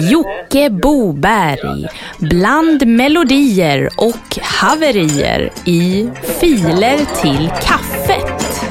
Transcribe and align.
Jocke 0.00 0.70
Boberg 0.70 1.88
bland 2.18 2.86
melodier 2.86 3.88
och 3.96 4.38
haverier 4.42 5.52
i 5.64 6.08
Filer 6.40 6.98
till 7.22 7.50
kaffet. 7.62 8.62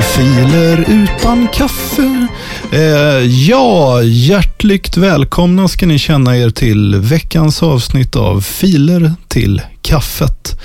Filer 0.00 0.84
utan 0.88 1.48
kaffe. 1.48 2.26
Eh, 2.72 3.24
ja, 3.48 4.02
hjärtligt 4.02 4.96
välkomna 4.96 5.68
ska 5.68 5.86
ni 5.86 5.98
känna 5.98 6.36
er 6.36 6.50
till 6.50 6.96
veckans 6.96 7.62
avsnitt 7.62 8.16
av 8.16 8.40
Filer 8.40 9.12
till 9.28 9.62
kaffet. 9.82 10.60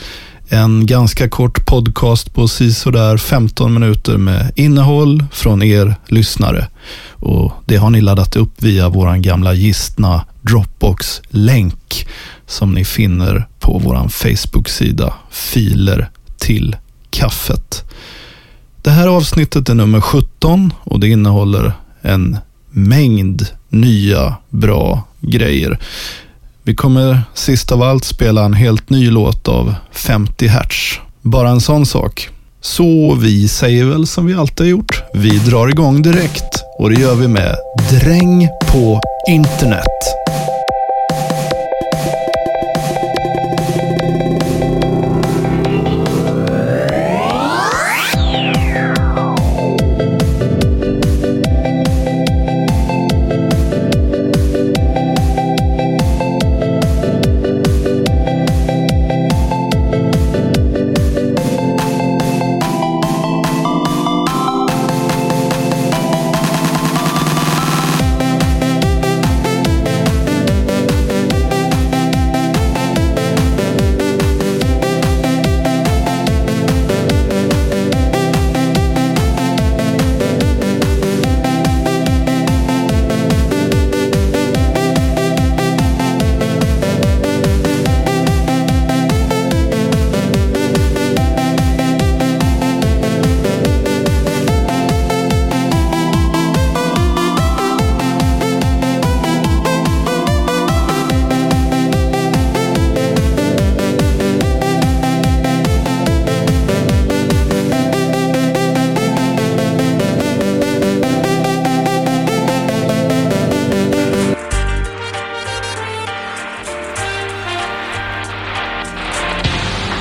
En 0.49 0.85
ganska 0.85 1.29
kort 1.29 1.66
podcast 1.66 2.34
på 2.34 2.48
sisådär 2.48 3.17
15 3.17 3.73
minuter 3.73 4.17
med 4.17 4.52
innehåll 4.55 5.26
från 5.31 5.63
er 5.63 5.95
lyssnare. 6.07 6.67
Och 7.09 7.53
Det 7.66 7.76
har 7.76 7.90
ni 7.90 8.02
laddat 8.02 8.35
upp 8.35 8.54
via 8.57 8.90
vår 8.90 9.15
gamla 9.15 9.54
gistna 9.54 10.26
Dropbox-länk 10.41 12.07
som 12.48 12.73
ni 12.73 12.85
finner 12.85 13.48
på 13.59 13.81
vår 13.84 14.09
Facebook-sida 14.09 15.13
Filer 15.29 16.09
till 16.38 16.76
kaffet. 17.09 17.84
Det 18.81 18.91
här 18.91 19.07
avsnittet 19.07 19.70
är 19.70 19.76
nummer 19.76 20.02
17 20.02 20.73
och 20.84 20.99
det 20.99 21.07
innehåller 21.07 21.73
en 22.02 22.38
mängd 22.70 23.48
nya 23.70 24.36
bra 24.50 25.04
grejer. 25.20 25.80
Vi 26.64 26.76
kommer 26.76 27.22
sist 27.34 27.72
av 27.72 27.84
allt 27.84 28.05
spela 28.05 28.46
en 28.46 28.54
helt 28.54 28.90
ny 28.90 29.10
låt 29.10 29.48
av 29.48 29.76
50 29.91 30.48
Hertz. 30.48 30.99
Bara 31.21 31.49
en 31.49 31.62
sån 31.62 31.85
sak. 31.85 32.30
Så 32.62 33.16
vi 33.16 33.48
säger 33.48 33.85
väl 33.85 34.08
som 34.08 34.26
vi 34.26 34.34
alltid 34.34 34.60
har 34.60 34.71
gjort. 34.71 35.04
Vi 35.13 35.30
drar 35.30 35.68
igång 35.68 36.02
direkt 36.02 36.63
och 36.80 36.90
det 36.90 37.02
gör 37.02 37.16
vi 37.16 37.27
med 37.27 37.55
Dräng 37.91 38.48
på 38.71 39.02
internet. 39.30 39.86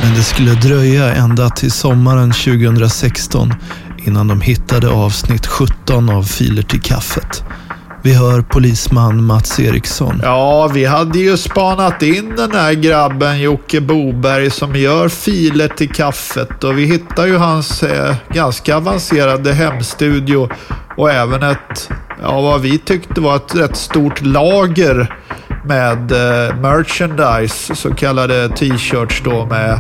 Men 0.03 0.15
det 0.15 0.23
skulle 0.23 0.51
dröja 0.55 1.15
ända 1.15 1.51
till 1.51 1.71
sommaren 1.71 2.33
2016 2.33 3.55
innan 4.05 4.29
de 4.29 4.41
hittade 4.41 4.89
avsnitt 4.89 5.47
17 5.47 6.11
av 6.11 6.23
Filer 6.23 6.63
till 6.63 6.81
kaffet. 6.81 7.45
Vi 8.03 8.15
hör 8.15 8.43
polisman 8.43 9.25
Mats 9.25 9.61
Eriksson. 9.61 10.21
Ja, 10.23 10.71
vi 10.75 10.85
hade 10.85 11.19
ju 11.19 11.37
spanat 11.37 12.03
in 12.03 12.37
den 12.37 12.53
här 12.53 12.73
grabben 12.73 13.41
Jocke 13.41 13.81
Boberg 13.81 14.51
som 14.51 14.77
gör 14.77 15.09
filer 15.09 15.69
till 15.69 15.91
kaffet 15.91 16.65
och 16.65 16.79
vi 16.79 16.85
hittade 16.85 17.29
ju 17.29 17.37
hans 17.37 17.83
eh, 17.83 18.15
ganska 18.33 18.77
avancerade 18.77 19.53
hemstudio 19.53 20.49
och 20.97 21.11
även 21.11 21.43
ett, 21.43 21.91
ja 22.23 22.41
vad 22.41 22.61
vi 22.61 22.79
tyckte 22.79 23.21
var 23.21 23.37
ett 23.37 23.55
rätt 23.55 23.77
stort 23.77 24.23
lager 24.23 25.17
med 25.65 26.13
eh, 26.13 26.57
merchandise, 26.57 27.75
så 27.75 27.95
kallade 27.95 28.49
t-shirts 28.49 29.23
då 29.25 29.47
med 29.47 29.79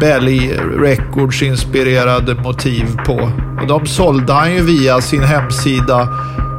Belly 0.00 0.50
Records 0.80 1.42
inspirerade 1.42 2.34
motiv 2.34 2.96
på. 3.06 3.32
Och 3.60 3.66
de 3.66 3.86
sålde 3.86 4.32
han 4.32 4.54
ju 4.54 4.62
via 4.62 5.00
sin 5.00 5.22
hemsida 5.22 6.08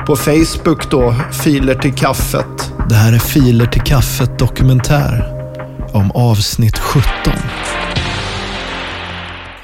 på 0.06 0.16
Facebook 0.16 0.90
då, 0.90 1.16
Filer 1.32 1.76
till 1.76 1.94
kaffet. 1.94 2.74
Det 2.90 2.96
här 2.96 3.14
är 3.14 3.20
Filer 3.20 3.66
till 3.66 3.82
kaffet 3.82 4.40
dokumentär 4.40 5.40
om 5.94 6.12
avsnitt 6.12 6.80
17. 6.80 7.04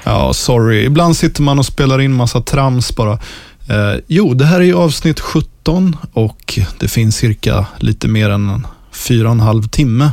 Ja, 0.04 0.32
sorry. 0.32 0.84
Ibland 0.84 1.16
sitter 1.16 1.42
man 1.42 1.58
och 1.58 1.66
spelar 1.66 2.00
in 2.00 2.12
massa 2.12 2.40
trams 2.40 2.96
bara. 2.96 3.12
Eh, 3.68 4.00
jo, 4.06 4.34
det 4.34 4.44
här 4.44 4.60
är 4.60 4.64
ju 4.64 4.74
avsnitt 4.74 5.20
17 5.20 5.96
och 6.12 6.58
det 6.78 6.88
finns 6.88 7.16
cirka 7.16 7.66
lite 7.78 8.08
mer 8.08 8.30
än 8.30 8.66
fyra 8.96 9.28
och 9.28 9.34
en 9.34 9.40
halv 9.40 9.68
timme 9.68 10.10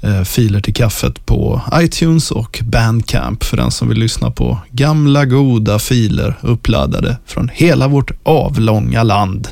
eh, 0.00 0.22
filer 0.22 0.60
till 0.60 0.74
kaffet 0.74 1.26
på 1.26 1.60
iTunes 1.74 2.30
och 2.30 2.60
Bandcamp 2.64 3.44
för 3.44 3.56
den 3.56 3.70
som 3.70 3.88
vill 3.88 3.98
lyssna 3.98 4.30
på 4.30 4.58
gamla 4.70 5.24
goda 5.24 5.78
filer 5.78 6.38
uppladdade 6.40 7.16
från 7.26 7.50
hela 7.52 7.88
vårt 7.88 8.10
avlånga 8.22 9.02
land. 9.02 9.48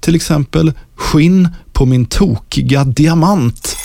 Till 0.00 0.14
exempel 0.14 0.72
Skinn 0.94 1.48
på 1.72 1.86
min 1.86 2.06
tokiga 2.06 2.84
diamant. 2.84 3.76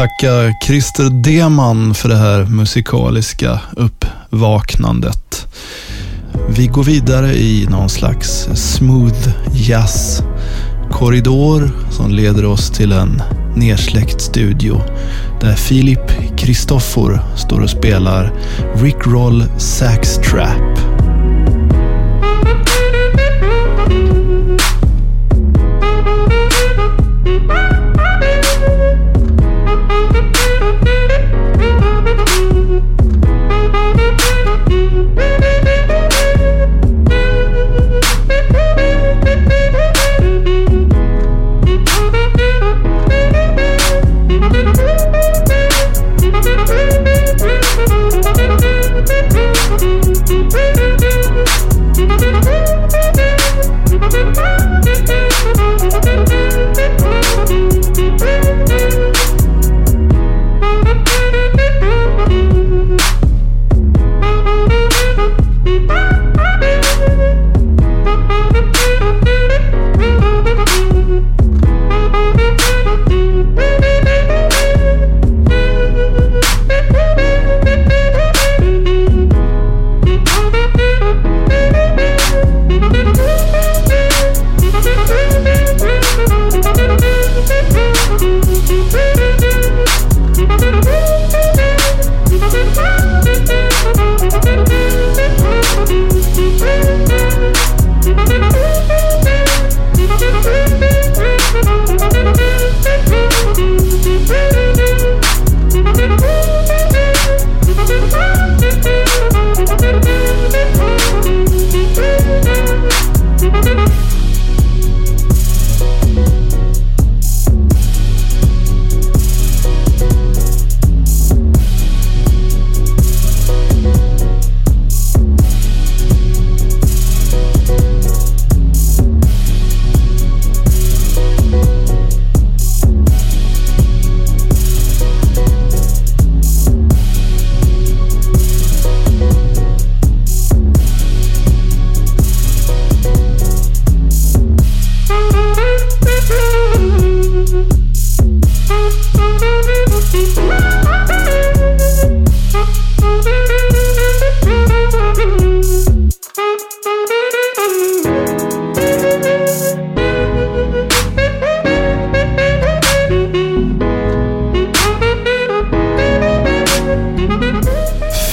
Tacka 0.00 0.54
Christer 0.66 1.10
Deman 1.10 1.94
för 1.94 2.08
det 2.08 2.16
här 2.16 2.44
musikaliska 2.44 3.60
uppvaknandet. 3.76 5.46
Vi 6.48 6.66
går 6.66 6.84
vidare 6.84 7.34
i 7.34 7.66
någon 7.70 7.88
slags 7.88 8.48
smooth 8.54 9.28
jazz 9.52 10.22
korridor 10.90 11.70
som 11.90 12.10
leder 12.10 12.44
oss 12.44 12.70
till 12.70 12.92
en 12.92 13.22
nersläckt 13.56 14.20
studio 14.20 14.82
där 15.40 15.54
Filip 15.54 16.36
Kristoffer 16.36 17.20
står 17.36 17.60
och 17.60 17.70
spelar 17.70 18.32
Rick 18.74 19.06
Roll 19.06 19.44
Sax 19.58 20.14
Trap. 20.14 20.89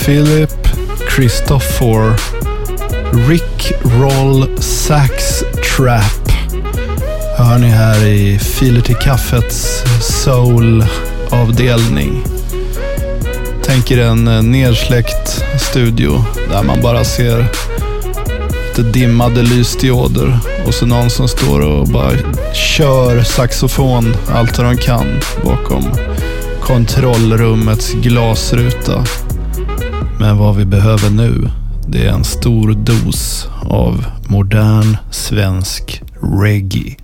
Philip 0.08 0.68
Christopher 1.16 2.16
Rick 3.30 3.74
Roll 3.82 4.62
Sax 4.62 5.44
Trap 5.78 6.32
hör 7.38 7.58
ni 7.58 7.68
här 7.68 8.06
i 8.06 8.40
Filer 8.40 8.82
till 8.82 8.96
kaffets 8.96 9.84
soul-avdelning. 10.02 12.24
Tänk 13.64 13.92
er 13.92 14.00
en 14.00 14.52
nedsläckt 14.52 14.52
nersläckt 14.52 15.44
studio 15.60 16.26
där 16.50 16.64
man 16.64 16.82
bara 16.82 17.04
ser 17.04 17.46
lite 18.68 19.00
dimmade 19.00 19.42
lysdioder 19.42 20.40
och 20.68 20.74
så 20.74 20.86
någon 20.86 21.10
som 21.10 21.28
står 21.28 21.60
och 21.60 21.88
bara 21.88 22.12
kör 22.54 23.24
saxofon 23.24 24.16
allt 24.30 24.58
vad 24.58 24.68
de 24.68 24.78
kan 24.78 25.20
bakom 25.44 25.84
kontrollrummets 26.62 27.94
glasruta. 27.94 29.06
Men 30.20 30.38
vad 30.38 30.56
vi 30.56 30.66
behöver 30.66 31.10
nu, 31.10 31.50
det 31.88 32.06
är 32.06 32.12
en 32.12 32.24
stor 32.24 32.74
dos 32.74 33.48
av 33.70 34.06
modern 34.30 34.98
svensk 35.12 36.02
reggae. 36.42 36.96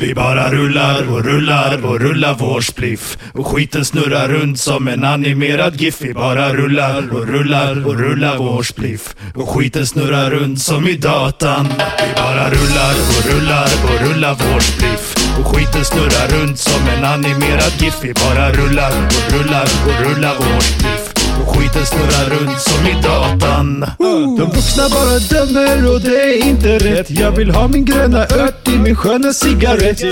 Vi 0.00 0.14
bara 0.14 0.50
rullar 0.50 1.12
och 1.12 1.24
rullar 1.24 1.84
och 1.84 2.00
rullar 2.00 2.36
vår 2.38 2.60
spliff. 2.60 3.18
Och 3.34 3.46
skiten 3.46 3.84
snurrar 3.84 4.28
runt 4.28 4.60
som 4.60 4.88
en 4.88 5.04
animerad 5.04 5.80
GIF 5.80 6.00
Vi 6.00 6.14
bara 6.14 6.52
rullar 6.52 7.14
och 7.14 7.26
rullar 7.26 7.86
och 7.86 7.98
rullar 7.98 8.38
vår 8.38 8.62
spliff. 8.62 9.16
Och 9.34 9.48
skiten 9.48 9.86
snurrar 9.86 10.30
runt 10.30 10.60
som 10.60 10.88
i 10.88 10.96
datan. 10.96 11.68
Vi 11.68 12.14
bara 12.16 12.50
rullar 12.50 12.94
och 13.08 13.32
rullar 13.32 13.68
och 13.84 14.08
rullar 14.08 14.34
vår 14.34 14.60
spliff. 14.60 15.14
Och 15.38 15.46
skiten 15.46 15.84
snurrar 15.98 16.28
runt 16.28 16.58
som 16.58 16.88
en 16.88 17.04
animerad 17.04 17.72
GIF. 17.78 17.94
Vi 18.02 18.14
bara 18.14 18.52
rullar 18.52 18.90
och 18.90 19.32
rullar 19.32 19.68
och 19.86 20.06
rullar 20.06 20.34
vårt 20.34 20.62
spliff 20.62 21.18
och 21.40 21.56
skiten 21.56 21.86
snurrar 21.86 22.30
runt 22.30 22.60
som 22.60 22.86
i 22.86 23.02
datan. 23.02 23.86
De 24.38 24.50
vuxna 24.54 24.88
bara 24.88 25.18
dömer 25.18 25.94
och 25.94 26.00
det 26.00 26.20
är 26.20 26.46
inte 26.46 26.78
rätt. 26.78 27.10
Jag 27.10 27.30
vill 27.30 27.50
ha 27.50 27.68
min 27.68 27.84
gröna 27.84 28.22
ört 28.22 28.68
i 28.68 28.78
min 28.78 28.96
sköna 28.96 29.32
cigarett. 29.32 30.02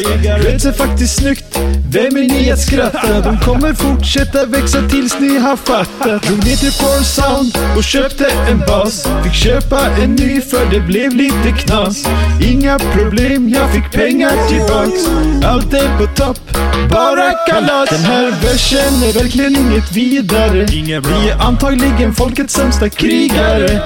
Rätt 0.44 0.64
är 0.64 0.72
faktiskt 0.72 1.16
snyggt, 1.16 1.58
vem 1.90 2.16
är 2.16 2.28
ni 2.28 2.50
att 2.50 2.60
skratta? 2.60 3.20
De 3.20 3.38
kommer 3.38 3.74
fortsätta 3.74 4.46
växa 4.46 4.88
tills 4.88 5.20
ni 5.20 5.38
har 5.38 5.56
fattat. 5.56 6.22
Drog 6.22 6.38
ner 6.38 6.56
till 6.56 6.72
Four 6.72 7.02
Sound 7.02 7.58
och 7.76 7.84
köpte 7.84 8.30
en 8.50 8.58
bas. 8.58 9.08
Fick 9.24 9.34
köpa 9.34 9.80
en 10.02 10.14
ny 10.14 10.40
för 10.40 10.70
det 10.70 10.80
blev 10.80 11.12
lite 11.12 11.52
knas. 11.58 12.08
Inga 12.42 12.78
problem, 12.78 13.48
jag 13.48 13.70
fick 13.70 13.92
pengar 13.92 14.48
tillbaks 14.48 15.06
Allt 15.44 15.74
är 15.76 15.98
på 15.98 16.06
topp, 16.06 16.40
bara 16.90 17.32
kalas. 17.48 17.90
Den 17.90 18.04
här 18.04 18.30
versen 18.30 19.02
är 19.02 19.12
verkligen 19.12 19.56
inget 19.56 19.92
vidare. 19.92 20.64
Vi 20.64 20.92
är 21.30 21.40
antagligen 21.40 22.14
folkets 22.14 22.54
sämsta 22.54 22.88
krigare. 22.88 23.80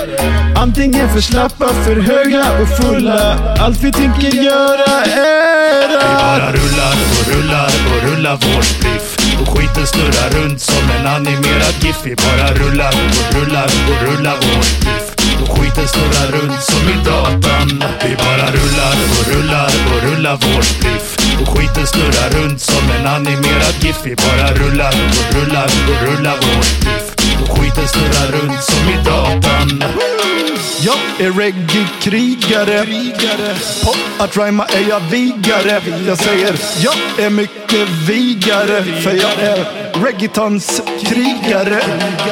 Antingen 0.56 1.09
för 1.09 1.20
slappa, 1.20 1.68
för 1.68 1.97
höga 1.97 2.44
och 2.62 2.68
fulla. 2.68 3.56
Allt 3.61 3.85
vi 3.85 3.92
tänker 3.92 4.28
göra 4.28 5.04
är 5.04 5.88
Vi 5.88 5.97
bara 5.97 6.49
att 6.49 6.54
rullar 6.54 6.94
och 7.18 7.32
rullar 7.32 7.70
och 7.90 8.09
rullar 8.09 8.38
vår 8.40 8.62
spliff 8.62 9.16
Och 9.40 9.49
skiten 9.49 9.87
snurrar 9.87 10.30
runt 10.30 10.61
som 10.61 10.90
en 11.00 11.06
animerad 11.06 11.75
GIF. 11.82 11.97
Vi 12.04 12.16
bara 12.16 12.54
rullar 12.54 12.94
och 13.28 13.35
rullar 13.35 13.70
och 13.90 14.09
rullar 14.09 14.37
vår 14.37 14.62
spliff 14.62 15.04
Och 15.42 15.59
skiten 15.59 15.88
snurrar 15.88 16.28
runt 16.32 16.62
som 16.62 16.88
i 16.88 16.97
datan. 17.04 17.85
Vi 18.04 18.16
bara 18.16 18.47
rullar 18.56 18.94
och 19.18 19.35
rullar 19.35 19.70
och 19.94 20.11
rullar 20.11 20.38
vår 20.42 20.62
spliff 20.62 21.19
och 21.40 21.49
skiten 21.49 21.87
snurrar 21.87 22.30
runt 22.30 22.61
som 22.61 22.90
en 22.90 23.06
animerad 23.06 23.75
GIF 23.80 23.97
Vi 24.04 24.16
bara 24.16 24.54
rullar 24.54 24.94
och 24.94 25.35
rullar 25.35 25.64
och 25.90 26.09
rullar 26.09 26.37
vår 26.40 26.64
GIF. 26.64 27.14
Och 27.42 27.59
skiten 27.59 27.88
snurrar 27.88 28.32
runt 28.32 28.62
som 28.62 28.88
i 28.88 28.97
datan 29.04 29.85
jag 30.82 31.26
är 31.26 31.30
reggae-krigare. 31.32 32.84
På 33.84 33.94
att 34.25 34.37
rhyma 34.37 34.66
är 34.66 34.88
jag 34.88 35.00
vigare. 35.00 35.82
Jag 36.06 36.18
säger 36.18 36.60
jag 36.80 36.94
är 37.26 37.30
mycket 37.30 37.88
vigare. 37.88 38.84
För 38.84 39.10
jag 39.10 39.32
är 39.32 39.66
reggaetons 40.04 40.82
krigare. 41.04 41.82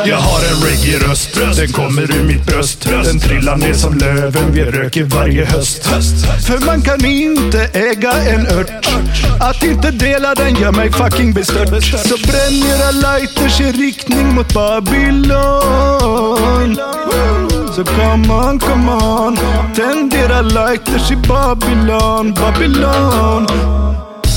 Jag 0.05 0.17
har 0.17 0.38
en 0.38 0.62
reggae-röst, 0.64 1.35
den 1.57 1.69
kommer 1.73 2.02
ur 2.02 2.25
mitt 2.25 2.47
bröst. 2.47 2.88
Den 3.05 3.21
trillar 3.21 3.57
ner 3.57 3.75
som 3.75 3.99
löven 3.99 4.52
vi 4.52 4.64
röker 4.64 5.05
varje 5.05 5.45
höst. 5.45 5.87
För 6.47 6.67
man 6.67 6.83
kan 6.83 7.05
inte 7.05 7.61
äga 7.73 8.12
en 8.12 8.47
ört. 8.47 8.71
Att 9.40 9.64
inte 9.64 9.90
dela 9.90 10.35
den 10.35 10.57
gör 10.57 10.73
mig 10.73 10.93
fucking 10.93 11.33
bestört. 11.33 11.85
Så 11.85 12.17
bränn 12.17 12.62
era 12.71 12.90
lighters 12.90 13.61
i 13.61 13.73
riktning 13.73 14.35
mot 14.35 14.55
Babylon. 14.55 15.99
Så 17.78 17.85
come 17.85 18.32
on, 18.32 18.58
come 18.58 18.90
on. 18.90 19.37
Tänd 19.75 20.14
era 20.14 20.40
lighters 20.40 21.11
i 21.11 21.16
Babylon, 21.16 22.35
Babylon. 22.35 23.47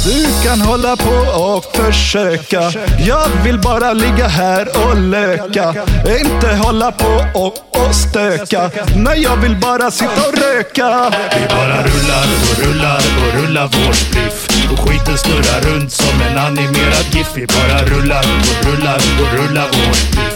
Du 0.05 0.27
kan 0.43 0.61
hålla 0.61 0.95
på 0.95 1.41
och 1.41 1.65
försöka. 1.75 2.71
Jag 2.99 3.27
vill 3.43 3.59
bara 3.59 3.93
ligga 3.93 4.27
här 4.27 4.67
och 4.67 4.97
löka. 4.97 5.75
Inte 6.19 6.55
hålla 6.55 6.91
på 6.91 7.39
och, 7.39 7.53
och 7.87 7.95
stöka. 7.95 8.71
Nej, 8.95 9.21
jag 9.21 9.37
vill 9.37 9.55
bara 9.55 9.91
sitta 9.91 10.27
och 10.27 10.37
röka. 10.37 11.11
Vi 11.39 11.47
bara 11.55 11.83
rullar 11.83 12.25
och 12.51 12.65
rullar 12.65 12.97
och 12.97 13.41
rullar 13.41 13.69
vår 13.73 13.93
spliff. 13.93 14.47
Och 14.71 14.79
skiten 14.79 15.17
snurrar 15.17 15.61
runt 15.61 15.91
som 15.91 16.21
en 16.21 16.37
animerad 16.37 17.05
GIF. 17.11 17.27
Vi 17.35 17.47
bara 17.47 17.85
rullar 17.85 18.25
och 18.59 18.65
rullar 18.65 18.97
och 19.21 19.39
rullar 19.39 19.67
vår 19.71 19.93
spliff. 19.93 20.30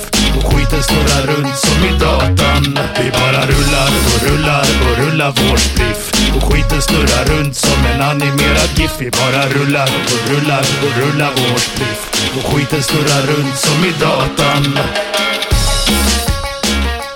Och 0.46 0.54
skiten 0.54 0.84
snurrar 0.84 1.28
runt 1.28 1.58
som 1.58 1.86
i 1.86 2.00
datan. 2.00 2.80
Vi 3.04 3.12
bara 3.12 3.46
rullar 3.46 3.90
och 4.16 4.30
rullar 4.30 4.66
och 4.86 5.06
rullar 5.06 5.34
vår 5.36 5.58
spliff. 5.58 6.12
Och 6.36 6.44
skiten 6.44 6.82
snurrar 6.82 7.25
runt 7.25 7.56
som 7.56 7.86
en 7.94 8.02
animerad 8.02 8.70
GIF. 8.75 8.92
Vi 9.00 9.12
bara 9.12 9.46
rullar 9.50 9.90
och 10.06 10.30
rullar 10.32 10.60
och 10.84 11.02
rullar 11.02 11.32
vår 11.36 11.58
spliff. 11.58 12.32
Och 12.38 12.54
skiten 12.54 12.84
snurrar 12.84 13.22
runt 13.22 13.56
som 13.56 13.86
i 13.86 13.92
datan. 14.00 14.80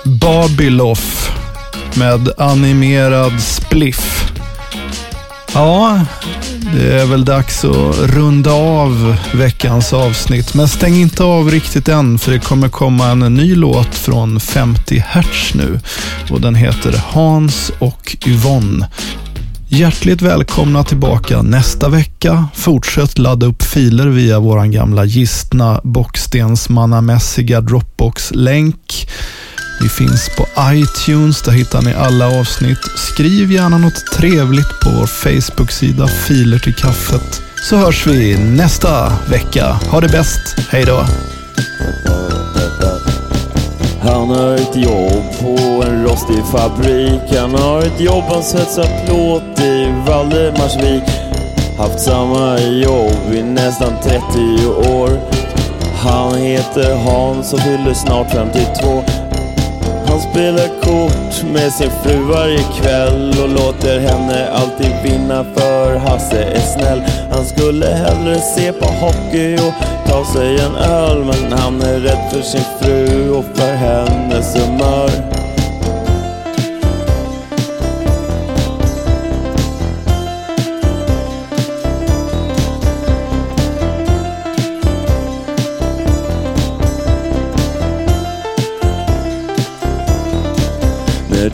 Babyloff 0.04 1.30
med 1.94 2.28
animerad 2.40 3.42
spliff. 3.42 4.24
Ja, 5.54 6.00
det 6.74 7.00
är 7.00 7.06
väl 7.06 7.24
dags 7.24 7.64
att 7.64 7.98
runda 7.98 8.52
av 8.52 9.16
veckans 9.34 9.92
avsnitt. 9.92 10.54
Men 10.54 10.68
stäng 10.68 10.94
inte 10.94 11.24
av 11.24 11.50
riktigt 11.50 11.88
än 11.88 12.18
för 12.18 12.32
det 12.32 12.38
kommer 12.38 12.68
komma 12.68 13.06
en 13.06 13.18
ny 13.18 13.54
låt 13.54 13.94
från 13.94 14.40
50 14.40 15.04
Hertz 15.08 15.54
nu. 15.54 15.80
Och 16.30 16.40
den 16.40 16.54
heter 16.54 17.02
Hans 17.12 17.72
och 17.78 18.16
Yvonne. 18.26 18.88
Hjärtligt 19.68 20.22
välkomna 20.22 20.84
tillbaka 20.84 21.42
nästa 21.42 21.88
vecka. 21.88 22.48
Fortsätt 22.54 23.18
ladda 23.18 23.46
upp 23.46 23.62
filer 23.62 24.06
via 24.06 24.40
vår 24.40 24.64
gamla 24.64 25.04
gistna 25.04 25.80
bockstensmannamässiga 25.84 27.60
Dropbox-länk. 27.60 29.08
Vi 29.82 29.88
finns 29.88 30.28
på 30.36 30.46
iTunes, 30.72 31.42
där 31.42 31.52
hittar 31.52 31.82
ni 31.82 31.94
alla 31.94 32.40
avsnitt. 32.40 32.78
Skriv 32.96 33.52
gärna 33.52 33.78
något 33.78 34.06
trevligt 34.06 34.80
på 34.80 34.90
vår 34.90 35.06
Facebook-sida 35.06 36.08
Filer 36.08 36.58
till 36.58 36.74
kaffet. 36.74 37.42
Så 37.68 37.76
hörs 37.76 38.06
vi 38.06 38.38
nästa 38.38 39.12
vecka. 39.28 39.66
Ha 39.90 40.00
det 40.00 40.08
bäst. 40.08 40.40
Hej 40.70 40.84
då! 40.84 41.04
Han 44.02 44.28
har 44.30 44.54
ett 44.54 44.76
jobb 44.76 45.24
på 45.40 45.84
en 45.86 46.04
rostig 46.04 46.44
fabrik. 46.52 47.38
Han 47.38 47.54
har 47.54 47.80
ett 47.82 48.00
jobb, 48.00 48.24
han 48.28 48.42
svetsar 48.42 49.06
plåt 49.06 49.60
i 49.60 49.94
Valdemarsvik. 50.06 51.02
Haft 51.78 52.00
samma 52.00 52.58
jobb 52.58 53.34
i 53.34 53.42
nästan 53.42 53.92
30 54.02 54.66
år. 54.66 55.20
Han 56.02 56.34
heter 56.34 56.94
Hans 56.94 57.52
och 57.52 57.60
fyller 57.60 57.94
snart 57.94 58.32
52. 58.32 59.19
Han 60.10 60.20
spelar 60.20 60.68
kort 60.82 61.52
med 61.52 61.72
sin 61.72 61.90
fru 62.02 62.22
varje 62.22 62.58
kväll 62.58 63.34
och 63.42 63.48
låter 63.48 64.00
henne 64.00 64.48
alltid 64.48 64.92
vinna 65.04 65.44
för 65.54 65.96
Hasse 65.96 66.42
är 66.42 66.60
snäll. 66.60 67.02
Han 67.30 67.46
skulle 67.46 67.86
hellre 67.86 68.38
se 68.40 68.72
på 68.72 68.86
hockey 68.86 69.56
och 69.56 69.72
ta 70.06 70.24
sig 70.24 70.60
en 70.60 70.74
öl 70.74 71.24
men 71.24 71.58
han 71.58 71.82
är 71.82 72.00
rädd 72.00 72.30
för 72.32 72.42
sin 72.42 72.64
fru 72.80 73.30
och 73.30 73.44
för 73.54 73.74
hennes 73.74 74.56
humör. 74.56 75.39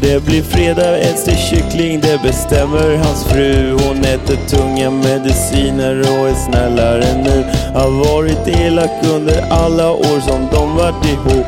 Det 0.06 0.24
blir 0.24 0.42
fredag 0.42 0.98
äts 0.98 1.48
kyckling, 1.50 2.00
det 2.00 2.22
bestämmer 2.22 2.96
hans 2.96 3.24
fru. 3.24 3.72
Hon 3.72 4.04
äter 4.04 4.36
tunga 4.48 4.90
mediciner 4.90 6.00
och 6.00 6.28
är 6.28 6.34
snällare 6.34 7.22
nu. 7.24 7.44
Har 7.74 7.90
varit 7.90 8.48
elak 8.48 8.90
under 9.14 9.42
alla 9.50 9.92
år 9.92 10.20
som 10.20 10.48
de 10.52 10.76
varit 10.76 11.06
ihop. 11.06 11.46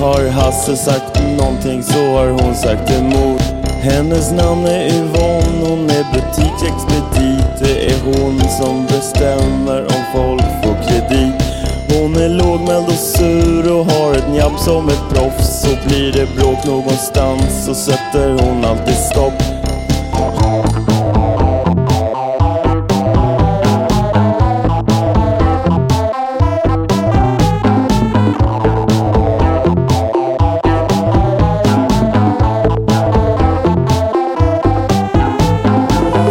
Har 0.00 0.28
Hasse 0.28 0.76
sagt 0.76 1.22
någonting 1.38 1.82
så 1.82 2.16
har 2.16 2.28
hon 2.28 2.54
sagt 2.54 2.90
emot. 2.90 3.42
Hennes 3.82 4.32
namn 4.32 4.66
är 4.66 4.86
Yvonne, 4.86 5.68
hon 5.68 5.90
är 5.90 6.04
butiksexpedit. 6.12 7.58
Det 7.58 7.86
är 7.86 8.00
hon 8.04 8.40
som 8.40 8.86
bestämmer 8.86 9.80
om 9.80 10.02
folk 10.12 10.44
får 10.62 10.81
är 12.22 12.28
lågmäld 12.28 12.86
och 12.86 12.92
sur 12.92 13.72
och 13.72 13.84
har 13.84 14.14
ett 14.14 14.28
njabb 14.28 14.58
som 14.58 14.88
ett 14.88 15.02
proffs. 15.10 15.62
Så 15.62 15.88
blir 15.88 16.12
det 16.12 16.26
bråk 16.36 16.66
någonstans 16.66 17.64
så 17.66 17.74
sätter 17.74 18.30
hon 18.30 18.64
alltid 18.64 18.94
stopp. 18.94 19.32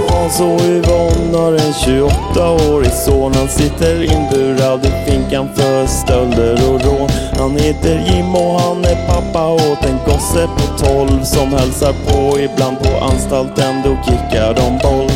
Hans 0.09 0.39
och 0.39 0.61
Yvonne 0.61 1.37
har 1.37 1.53
en 1.53 1.73
28-årig 1.73 2.91
son. 2.91 3.33
Han 3.35 3.47
sitter 3.49 4.03
inburad 4.03 4.85
i 4.85 5.10
veckan 5.31 5.49
för 5.55 5.87
stölder 5.87 6.73
och 6.73 6.81
rån. 6.81 7.09
Han 7.37 7.57
heter 7.57 7.99
Jim 8.07 8.35
och 8.35 8.61
han 8.61 8.85
är 8.85 9.07
pappa 9.07 9.53
åt 9.53 9.85
en 9.85 9.97
gosse 10.05 10.47
på 10.47 10.85
12 10.85 11.23
som 11.23 11.53
hälsar 11.53 11.93
på 11.93 12.39
ibland 12.39 12.79
på 12.79 13.05
anstalten. 13.05 13.75
Då 13.83 13.97
kickar 14.05 14.53
de 14.53 14.79
boll. 14.83 15.11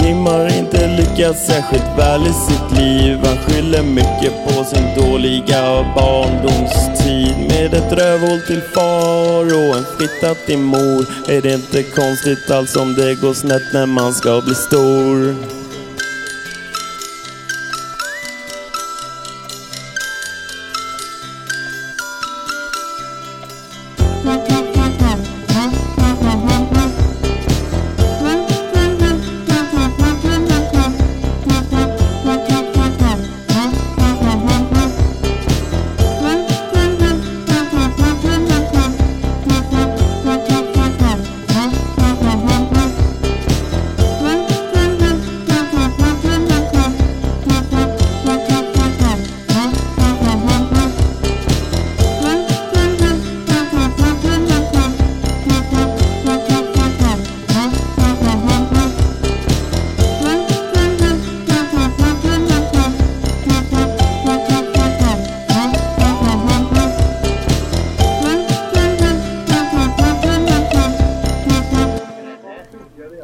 Jim 0.00 0.26
har 0.26 0.58
inte 0.58 0.86
lyckats 0.86 1.46
särskilt 1.46 1.98
väl 1.98 2.22
i 2.22 2.32
sitt 2.32 2.78
liv. 2.78 3.18
Han 3.24 3.36
skyller 3.36 3.82
mycket 3.82 4.32
på 4.46 4.64
sin 4.64 4.86
dåliga 4.96 5.84
barndomstid. 5.96 7.36
Med 7.48 7.74
ett 7.74 7.92
rövhål 7.92 8.40
till 8.46 8.62
far 8.74 9.44
och 9.44 9.76
en 9.76 9.86
fitta 9.98 10.34
till 10.46 10.58
mor 10.58 11.06
är 11.28 11.42
det 11.42 11.54
inte 11.54 11.82
konstigt 11.82 12.50
alls 12.50 12.76
om 12.76 12.94
det 12.94 13.14
går 13.14 13.34
snett 13.34 13.72
när 13.72 13.86
man 13.86 14.14
ska 14.14 14.40
bli 14.40 14.54
stor. 14.54 15.61